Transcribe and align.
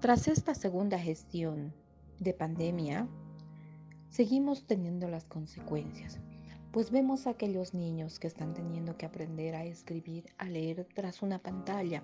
Tras 0.00 0.28
esta 0.28 0.54
segunda 0.54 0.98
gestión 0.98 1.74
de 2.20 2.32
pandemia, 2.32 3.06
seguimos 4.08 4.66
teniendo 4.66 5.08
las 5.08 5.26
consecuencias, 5.26 6.18
pues 6.72 6.90
vemos 6.90 7.26
a 7.26 7.30
aquellos 7.30 7.74
niños 7.74 8.18
que 8.18 8.26
están 8.26 8.54
teniendo 8.54 8.96
que 8.96 9.04
aprender 9.04 9.54
a 9.54 9.66
escribir, 9.66 10.24
a 10.38 10.46
leer 10.46 10.88
tras 10.94 11.20
una 11.20 11.38
pantalla. 11.38 12.02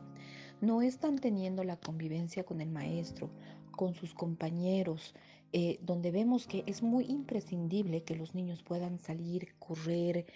No 0.60 0.82
están 0.82 1.16
teniendo 1.18 1.64
la 1.64 1.78
convivencia 1.78 2.44
con 2.44 2.60
el 2.60 2.68
maestro, 2.68 3.30
con 3.70 3.94
sus 3.94 4.12
compañeros, 4.12 5.14
eh, 5.54 5.78
donde 5.80 6.10
vemos 6.10 6.46
que 6.46 6.64
es 6.66 6.82
muy 6.82 7.06
imprescindible 7.06 8.02
que 8.02 8.14
los 8.14 8.34
niños 8.34 8.62
puedan 8.62 8.98
salir, 8.98 9.54
correr, 9.58 10.26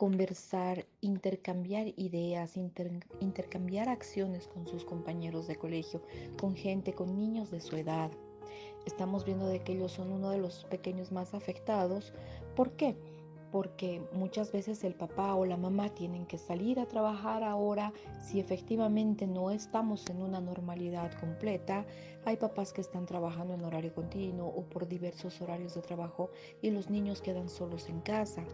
conversar, 0.00 0.86
intercambiar 1.02 1.88
ideas, 1.98 2.56
intercambiar 2.56 3.90
acciones 3.90 4.48
con 4.48 4.66
sus 4.66 4.82
compañeros 4.82 5.46
de 5.46 5.56
colegio, 5.56 6.00
con 6.40 6.56
gente, 6.56 6.94
con 6.94 7.18
niños 7.18 7.50
de 7.50 7.60
su 7.60 7.76
edad. 7.76 8.10
Estamos 8.86 9.26
viendo 9.26 9.46
de 9.46 9.62
que 9.62 9.74
ellos 9.74 9.92
son 9.92 10.10
uno 10.10 10.30
de 10.30 10.38
los 10.38 10.64
pequeños 10.70 11.12
más 11.12 11.34
afectados. 11.34 12.14
¿Por 12.56 12.70
qué? 12.76 12.96
Porque 13.50 14.02
muchas 14.12 14.52
veces 14.52 14.84
el 14.84 14.94
papá 14.94 15.34
o 15.34 15.44
la 15.44 15.56
mamá 15.56 15.88
tienen 15.90 16.26
que 16.26 16.38
salir 16.38 16.80
a 16.80 16.86
trabajar 16.86 17.42
ahora 17.42 17.92
si 18.20 18.40
efectivamente 18.40 19.26
no 19.26 19.50
estamos 19.50 20.08
en 20.10 20.22
una 20.22 20.40
normalidad 20.40 21.12
completa. 21.18 21.84
Hay 22.24 22.36
papás 22.36 22.72
que 22.72 22.80
están 22.80 23.06
trabajando 23.06 23.54
en 23.54 23.64
horario 23.64 23.94
continuo 23.94 24.48
o 24.48 24.64
por 24.64 24.86
diversos 24.86 25.40
horarios 25.40 25.74
de 25.74 25.82
trabajo 25.82 26.30
y 26.62 26.70
los 26.70 26.90
niños 26.90 27.22
quedan 27.22 27.48
solos 27.48 27.88
en 27.88 28.00
casa. 28.00 28.44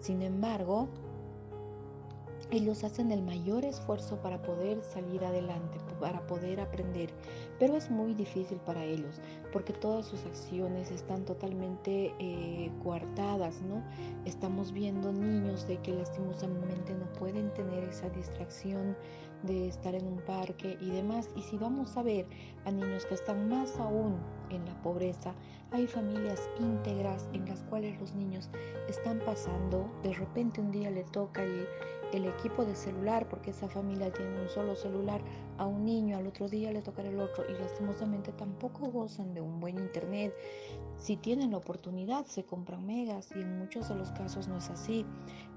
Sin 0.00 0.22
embargo, 0.22 0.88
ellos 2.50 2.84
hacen 2.84 3.10
el 3.10 3.22
mayor 3.22 3.64
esfuerzo 3.64 4.20
para 4.22 4.40
poder 4.42 4.82
salir 4.82 5.24
adelante, 5.24 5.78
para 6.00 6.26
poder 6.26 6.60
aprender, 6.60 7.10
pero 7.58 7.76
es 7.76 7.90
muy 7.90 8.14
difícil 8.14 8.58
para 8.58 8.84
ellos 8.84 9.20
porque 9.56 9.72
todas 9.72 10.04
sus 10.04 10.24
acciones 10.26 10.90
están 10.90 11.24
totalmente 11.24 12.14
eh, 12.18 12.70
coartadas, 12.82 13.62
¿no? 13.62 13.82
Estamos 14.26 14.70
viendo 14.70 15.12
niños 15.12 15.66
de 15.66 15.78
que 15.78 15.94
lastimosamente 15.94 16.94
no 16.94 17.10
pueden 17.14 17.52
tener 17.54 17.84
esa 17.84 18.10
distracción 18.10 18.94
de 19.44 19.68
estar 19.68 19.94
en 19.94 20.06
un 20.06 20.18
parque 20.18 20.76
y 20.78 20.90
demás. 20.90 21.30
Y 21.36 21.42
si 21.42 21.56
vamos 21.56 21.96
a 21.96 22.02
ver 22.02 22.26
a 22.66 22.70
niños 22.70 23.06
que 23.06 23.14
están 23.14 23.48
más 23.48 23.78
aún 23.78 24.16
en 24.50 24.64
la 24.66 24.74
pobreza, 24.82 25.34
hay 25.70 25.86
familias 25.86 26.50
íntegras 26.60 27.28
en 27.32 27.46
las 27.46 27.62
cuales 27.64 27.98
los 28.00 28.14
niños 28.14 28.50
están 28.88 29.20
pasando, 29.20 29.90
de 30.02 30.12
repente 30.12 30.60
un 30.60 30.70
día 30.70 30.90
le 30.90 31.04
toca 31.04 31.42
el, 31.42 31.66
el 32.12 32.26
equipo 32.26 32.64
de 32.64 32.74
celular, 32.74 33.28
porque 33.28 33.50
esa 33.50 33.68
familia 33.68 34.12
tiene 34.12 34.40
un 34.40 34.48
solo 34.48 34.76
celular, 34.76 35.20
a 35.58 35.66
un 35.66 35.84
niño, 35.84 36.16
al 36.16 36.26
otro 36.26 36.48
día 36.48 36.70
le 36.72 36.82
tocará 36.82 37.08
el 37.08 37.20
otro 37.20 37.44
y 37.48 37.52
lastimosamente 37.54 38.32
tampoco 38.32 38.90
gozan 38.90 39.34
de 39.34 39.40
un 39.40 39.60
buen 39.60 39.78
internet. 39.78 40.34
Si 40.98 41.16
tienen 41.16 41.50
la 41.50 41.58
oportunidad 41.58 42.26
se 42.26 42.44
compran 42.44 42.86
megas 42.86 43.30
y 43.34 43.40
en 43.40 43.58
muchos 43.58 43.88
de 43.88 43.96
los 43.96 44.10
casos 44.12 44.48
no 44.48 44.58
es 44.58 44.70
así. 44.70 45.04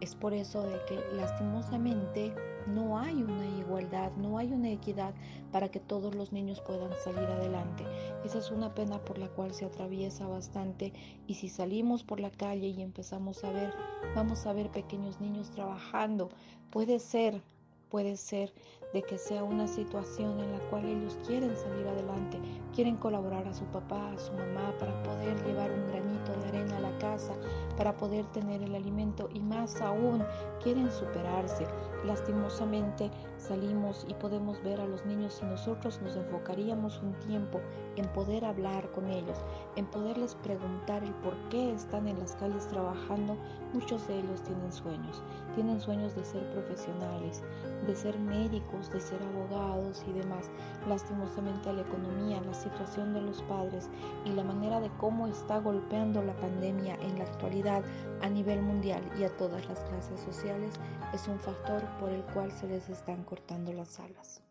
Es 0.02 0.16
por 0.16 0.34
eso 0.34 0.64
de 0.64 0.80
que 0.86 1.00
lastimosamente 1.14 2.34
no 2.70 2.98
hay 2.98 3.22
una 3.22 3.46
igualdad, 3.60 4.12
no 4.18 4.38
hay 4.38 4.54
una 4.54 4.70
equidad 4.70 5.14
para 5.52 5.70
que 5.70 5.80
todos 5.80 6.16
los 6.16 6.32
niños 6.32 6.62
puedan 6.62 6.92
salir 7.04 7.28
adelante. 7.28 7.86
Esa 8.24 8.40
es 8.40 8.52
una 8.52 8.74
pena 8.74 9.00
por 9.00 9.18
la 9.18 9.28
cual 9.30 9.54
se 9.54 9.66
atraviesa 9.66 10.28
bastante 10.28 10.94
y 11.28 11.36
si 11.36 11.50
salimos 11.50 12.04
por 12.04 12.20
la 12.20 12.32
calle 12.32 12.68
y 12.68 12.82
empezamos 12.82 13.44
a 13.44 13.52
ver, 13.52 13.74
vamos 14.16 14.46
a 14.46 14.54
ver 14.54 14.70
pequeños 14.70 15.20
niños 15.20 15.52
trabajando, 15.52 16.30
puede 16.70 17.00
ser 17.00 17.42
Puede 17.90 18.18
ser 18.18 18.54
de 18.94 19.04
que 19.04 19.18
sea 19.18 19.44
una 19.44 19.68
situación 19.68 20.40
en 20.40 20.52
la 20.52 20.60
cual 20.70 20.86
ellos 20.86 21.18
quieren 21.26 21.56
salir 21.56 21.88
adelante, 21.88 22.40
quieren 22.74 22.98
colaborar 22.98 23.48
a 23.48 23.54
su 23.54 23.64
papá, 23.66 24.12
a 24.12 24.18
su 24.18 24.32
mamá 24.34 24.74
para 24.80 25.04
poder 25.04 25.44
llevar 25.46 25.72
un 25.72 25.88
granito 25.88 26.34
de 26.34 26.48
arena 26.48 26.78
a 26.78 26.82
la 26.82 26.98
casa, 26.98 27.34
para 27.78 27.96
poder 27.96 28.26
tener 28.28 28.62
el 28.64 28.76
alimento 28.76 29.30
y 29.34 29.40
más 29.40 29.80
aún 29.82 30.24
quieren 30.64 30.92
superarse. 30.92 31.68
Lastimosamente 32.06 33.12
salimos 33.38 34.06
y 34.08 34.14
podemos 34.14 34.62
ver 34.64 34.80
a 34.80 34.88
los 34.88 35.06
niños 35.06 35.40
y 35.44 35.46
nosotros 35.46 36.02
nos 36.02 36.16
enfocaríamos 36.16 37.02
un 37.02 37.14
tiempo 37.20 37.60
en 37.96 38.08
poder 38.14 38.46
hablar 38.46 38.90
con 38.92 39.10
ellos, 39.10 39.38
en 39.76 39.86
poderles 39.86 40.36
preguntar 40.36 41.04
el 41.04 41.14
por 41.16 41.36
qué 41.50 41.74
están 41.74 42.08
en 42.08 42.20
las 42.20 42.36
calles 42.38 42.68
trabajando. 42.68 43.36
Muchos 43.74 44.08
de 44.08 44.20
ellos 44.20 44.42
tienen 44.44 44.72
sueños, 44.72 45.22
tienen 45.56 45.80
sueños 45.80 46.16
de 46.16 46.24
ser 46.24 46.50
profesionales, 46.54 47.44
de 47.86 47.96
ser 47.96 48.18
médicos, 48.20 48.92
de 48.92 49.00
ser 49.00 49.22
abogados 49.24 50.04
y 50.08 50.14
demás. 50.14 50.50
Lastimosamente 50.88 51.72
la 51.74 51.82
economía, 51.82 52.42
la 52.42 52.54
situación 52.54 53.14
de 53.14 53.22
los 53.22 53.42
padres 53.44 53.90
y 54.26 54.32
la 54.32 54.44
manera 54.44 54.80
de 54.80 54.90
cómo 54.98 55.28
está 55.28 55.60
golpeando 55.60 56.22
la 56.22 56.36
pandemia 56.38 56.96
en 57.02 57.18
la 57.18 57.26
actualidad 57.26 57.84
a 58.22 58.30
nivel 58.30 58.62
mundial 58.62 59.02
y 59.20 59.24
a 59.24 59.36
todas 59.38 59.68
las 59.68 59.80
clases 59.82 60.20
sociales 60.20 60.74
es 61.14 61.28
un 61.28 61.40
factor 61.40 61.84
por 62.00 62.10
el 62.10 62.24
cual 62.34 62.52
se 62.52 62.68
les 62.68 62.90
están 62.90 63.24
cortando 63.24 63.74
las 63.74 64.00
alas. 64.00 64.49